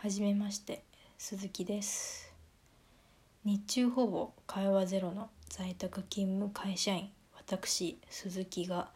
[0.00, 0.84] はじめまして
[1.18, 2.32] 鈴木です。
[3.44, 7.10] 日中ほぼ会話ゼロの在宅勤務会社員。
[7.36, 8.90] 私鈴木が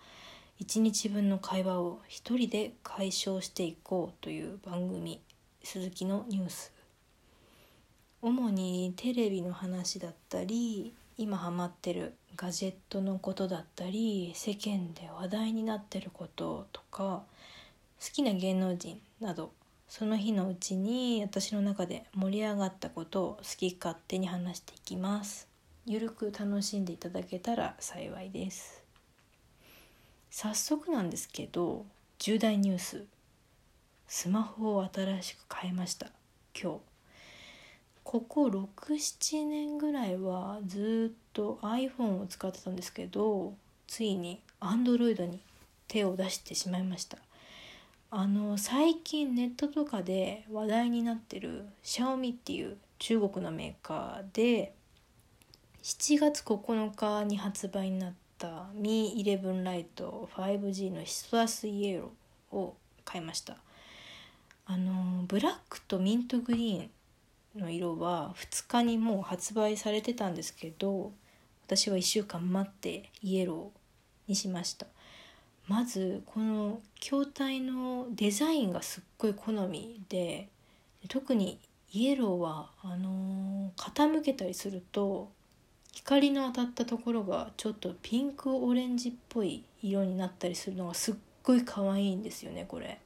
[0.61, 5.21] 1日分の会話を一人で解消していこうという番組
[5.65, 6.73] 「鈴木のニュース」
[8.23, 17.25] 主にテレビの話だったり今ハマってるガジェットのことだったり世間で話題になってることとか
[18.01, 19.51] 好きな芸能人など
[19.95, 25.47] その日のうちに私の中で盛り上がったことを好き勝手に話していきます。
[25.85, 28.83] ゆるく楽しんでいただけたら幸いです。
[30.31, 31.85] 早速なんですけど
[32.19, 33.05] 重大ニュース。
[34.09, 36.07] スマホを新しく変えました。
[36.59, 36.79] 今日。
[38.03, 43.53] ここ67年ぐらいはずっと iPhone を使ってたんですけど
[43.87, 45.43] ついに Android に
[45.87, 47.19] 手を出してしまいました。
[48.15, 54.75] あの最近ネットとかで話題になってるシャオミっていう中国のメーカーで
[55.83, 63.57] 7月9日に発売になったミー11ライト 5G のシトラスイエローを買いました。
[64.67, 71.13] あのブラックとミントグリーンの色は2日にもう発売されてたんですけど
[71.67, 74.87] 私は1週間待ってイエローにしました。
[75.69, 80.49] まずこの筐体のデザインがすっごい好みで
[81.09, 81.59] 特に
[81.93, 85.31] イエローはあのー、傾けたりすると
[85.93, 92.99] 光の当たったところがちょっとピンクオレンジっぽい色になったりするのがすっごい可愛いんですよねこれ。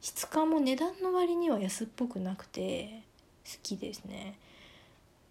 [0.00, 3.02] 質感も値段の割には安っぽくなくて
[3.44, 4.38] 好きですね。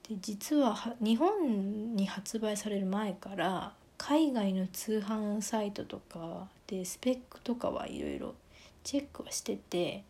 [0.07, 8.33] で実は日本に発売される前から海外の通販サイトとかでスペックとかはいろいろ
[8.83, 10.03] チェックはしてて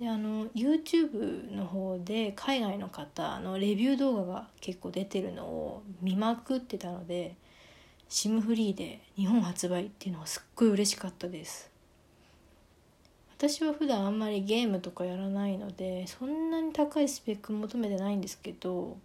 [0.00, 7.36] であの YouTube の方で海外の方のレビュー動画が結構出てるのを見まくってたので
[8.08, 11.70] SIM フリーで日本発売っていうのはすっごい嬉しかったです。
[13.36, 18.96] 私は普段あんまりゲームとかやらないのでそんなに高いスペック求めてないんですけど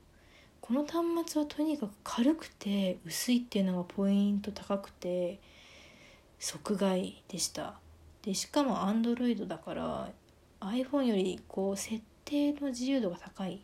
[0.62, 5.40] この端末はとにかく軽くて薄いっていうのがポイント高くて
[6.40, 7.76] 即買いでした。
[8.22, 10.10] でしかも Android だから
[10.60, 13.62] iPhone よりこう設定の自由度が高い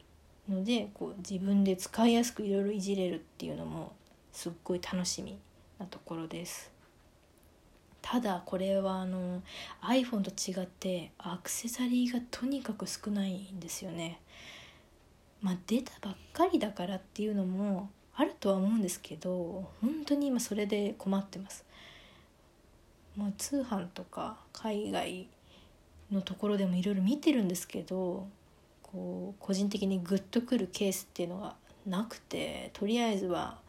[0.49, 3.93] のでこう自分で使いやすくいろいろいじれるっていうのも
[4.31, 5.37] すっごい楽しみ
[5.79, 6.71] なところです。
[8.01, 9.41] ただこれはあの
[9.81, 14.19] iPhone と違ってアクセサリーがとにかく少ないんですよね。
[15.45, 21.63] まあ、出たばっかりだからっていうのもあるとは思うんですけど本当に今それで困ってます。
[23.15, 25.27] もう通販とか海外
[26.11, 28.27] のところでもいろいろ見てるんですけど
[28.81, 33.59] こう個人的にグッとくるケースっていうのがなくてとりあえずは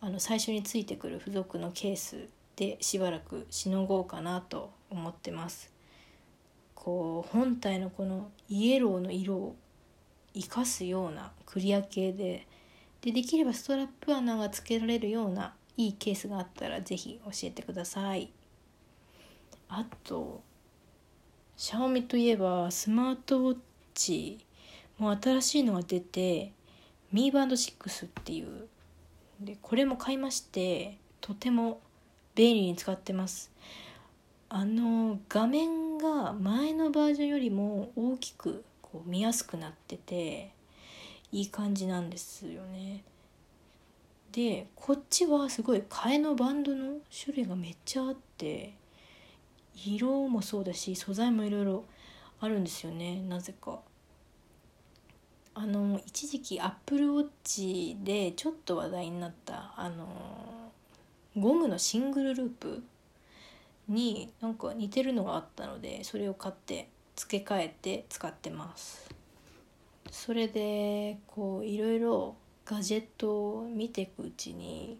[0.00, 5.72] あの最初についてくる付属のケースでしばらくしのごうかなと思ってます。
[6.76, 9.56] こう本体のこのイエローの色を
[10.36, 12.46] 生かすようなクリア系で
[13.00, 18.30] でできればストラップ穴がつけられるようないいケースがあったら是非教えてください。
[19.68, 20.42] あと
[21.56, 23.58] シャオミといえばスマートウォッ
[23.94, 24.44] チ
[24.98, 26.52] も新しいのが出て
[27.12, 28.68] ミーバンド6っていう。
[29.40, 31.80] でこれも買いましてとても
[32.34, 33.50] 便利に使ってます。
[34.48, 38.64] あの画面が前のバージョンよりも大きく
[38.96, 40.52] こう見やすくなってて
[41.30, 43.04] いい感じなんですよね。
[44.32, 48.74] でこっちはすごい替えのバンドの種類がめっちゃあって
[49.74, 51.84] 色もそうだし素材もいろいろ
[52.40, 53.80] あるんですよねなぜか。
[55.54, 60.06] あの一時期アップルウォッチでちょっと話題になったあの
[61.34, 62.82] ゴムのシングルループ
[63.88, 69.10] になんか似てるのがあったのでそれを買って付け替えて使ってます。
[70.10, 74.98] それでこういろいろガジェットを見ていくうちに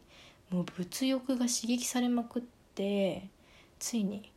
[0.50, 2.42] もう物欲が刺激されまくっ
[2.74, 3.28] て
[3.78, 4.30] ついに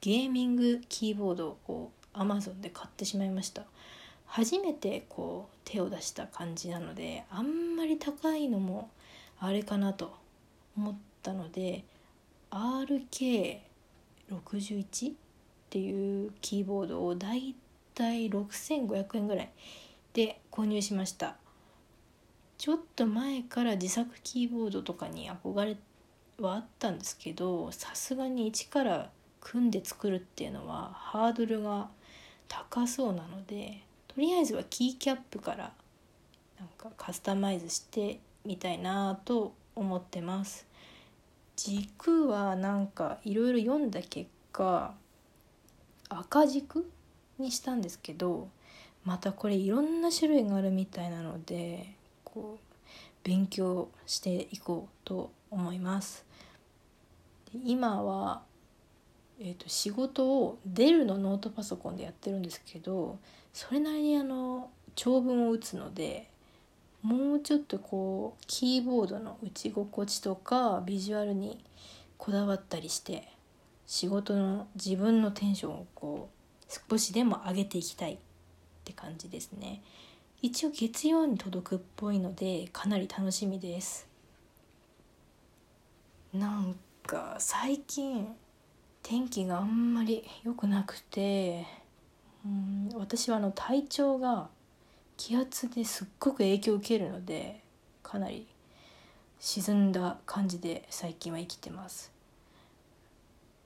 [0.00, 3.64] ゲーミングキーボードを Amazon で買ってしまいました。
[4.26, 8.90] 初めてこう手を出した感じなのであんまり高いのも
[9.40, 10.14] あれかなと
[10.76, 11.84] 思ったので
[12.50, 15.14] RK61
[15.70, 17.54] っていうキーボードをだい
[17.94, 19.50] たい6500円ぐらい
[20.12, 21.36] で購入しました。
[22.58, 25.76] ちょっと前から自作キーボードとかに憧れ
[26.40, 31.88] はあったんですけどさすがに一から組んで作るっていうのはハードルが
[32.48, 35.72] 高そうなのでとりあえずはキーキャップから
[36.58, 40.66] なんかカスタマイズしてみたいなと思ってます。
[41.56, 44.94] 軸はなんかいろいろ読んだ結果
[46.10, 46.90] 赤軸
[47.38, 48.48] にしたんですけど
[49.04, 52.74] またこれいろんな種類があるみたいなのでこう
[53.22, 56.24] 勉強していこうと思います。
[57.64, 58.42] 今は、
[59.40, 63.18] えーと、仕事をデルのノートパソコンでやってるんですけど
[63.52, 66.30] それなりにあの長文を打つので
[67.02, 71.58] もうちょっとこうキーボードの打ち心地とかビジュアルに
[72.18, 73.28] こだわったりして
[73.90, 78.18] 仕事の自分のテンションをこう少しでも上げていきたいっ
[78.84, 79.82] て感じですね。
[80.42, 84.06] 一応月曜に届くっぽいのでかなり楽しみです。
[86.32, 88.28] なんか最近
[89.02, 91.66] 天気があんまり良くなくて
[92.46, 94.50] うん私はあの体調が
[95.16, 97.60] 気圧ですっごく影響を受けるので
[98.04, 98.46] かなり
[99.40, 102.19] 沈んだ感じで最近は生きてます。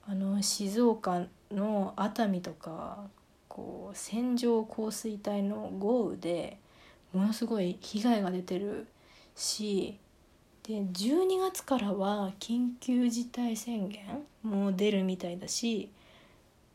[0.06, 3.08] あの静岡の熱海とか
[3.48, 6.58] こう線状降水帯の豪雨で
[7.12, 8.86] ものすごい被害が出てる
[9.34, 9.98] し
[10.64, 15.90] で12月からは緊急事態宣言も出るみたいだし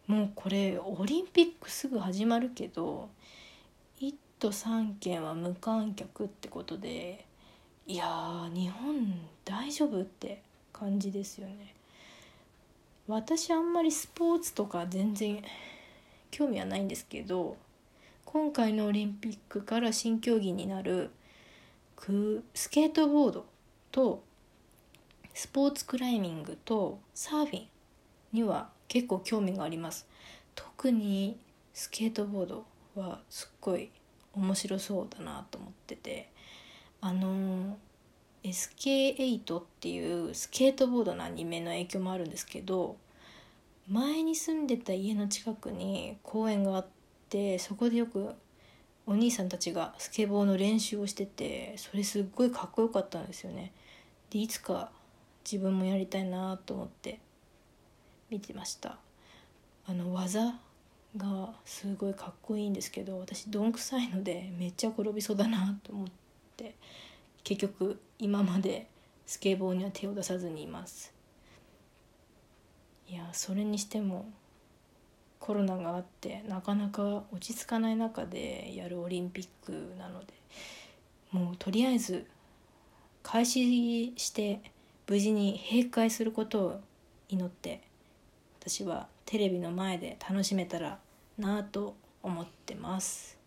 [0.07, 3.09] もうこれオリンピックすぐ始まるけど
[4.01, 7.25] 1都3県は無観客ってことで
[7.85, 10.41] いや日本大丈夫って
[10.73, 11.78] 感じですよね。
[13.09, 15.43] 私あんまりスポーツとか全然
[16.29, 17.57] 興味はないんですけど
[18.23, 21.09] 今回のオリンピックから新競技になる
[22.53, 23.45] スケートボード
[23.91, 24.23] と
[25.33, 27.67] スポーツクライミングとサーフィン
[28.31, 30.07] には結構興味があります。
[30.53, 31.39] 特に
[31.73, 32.65] スケートボード
[32.95, 33.89] はすっごい
[34.33, 36.29] 面白そうだなと思ってて
[37.01, 37.77] あの
[38.43, 42.97] SK8 っていうスケートボードのアニメの影響もあるんですけど
[43.89, 46.87] 前に住んでた家の近くに公園があっ
[47.29, 48.33] てそこでよく
[49.07, 53.71] お兄さんたちがスケボーの練習をしててそれすっごいかっこよかったんですよね。
[54.29, 54.91] でいつか
[55.43, 57.19] 自分もやりたいなと思って
[58.29, 58.99] 見てました
[59.87, 60.59] あの技
[61.17, 66.07] がすごいかっこいいんですけど私どんくさいのでめっちゃ転びそうだなと思っ
[66.55, 66.75] て
[67.43, 68.87] 結局今まで
[69.25, 71.13] スケボーには手を出さずにいます
[73.07, 74.29] いやそれにしても
[75.39, 80.33] コロナがあってなかなか落ち着かない中でやるオリンピックなので
[81.31, 82.27] もうとりあえず
[83.23, 84.61] 開始して
[85.07, 86.81] 無事に閉会することを
[87.29, 87.81] 祈って
[88.59, 90.99] 私はテレビの前で楽しめたら
[91.37, 93.37] なと思ってます。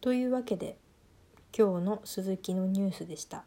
[0.00, 0.76] というわけで
[1.56, 3.44] 今日の鈴木のニュースでした。